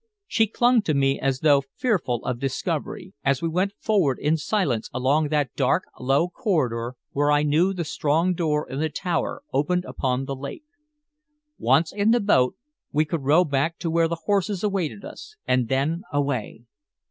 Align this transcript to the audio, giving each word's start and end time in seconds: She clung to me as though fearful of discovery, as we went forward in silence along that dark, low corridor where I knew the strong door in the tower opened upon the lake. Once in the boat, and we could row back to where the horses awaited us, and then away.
She 0.25 0.47
clung 0.47 0.81
to 0.89 0.95
me 0.95 1.19
as 1.19 1.41
though 1.41 1.61
fearful 1.75 2.25
of 2.25 2.39
discovery, 2.39 3.13
as 3.23 3.39
we 3.43 3.47
went 3.49 3.73
forward 3.79 4.17
in 4.17 4.35
silence 4.35 4.89
along 4.91 5.27
that 5.27 5.53
dark, 5.55 5.83
low 5.99 6.27
corridor 6.27 6.95
where 7.11 7.31
I 7.31 7.43
knew 7.43 7.71
the 7.71 7.83
strong 7.85 8.33
door 8.33 8.67
in 8.67 8.79
the 8.79 8.89
tower 8.89 9.43
opened 9.53 9.85
upon 9.85 10.25
the 10.25 10.35
lake. 10.35 10.65
Once 11.59 11.93
in 11.93 12.09
the 12.09 12.19
boat, 12.19 12.55
and 12.55 12.77
we 12.97 13.05
could 13.05 13.21
row 13.21 13.43
back 13.45 13.77
to 13.77 13.91
where 13.91 14.07
the 14.07 14.21
horses 14.25 14.63
awaited 14.63 15.05
us, 15.05 15.35
and 15.47 15.67
then 15.67 16.01
away. 16.11 16.63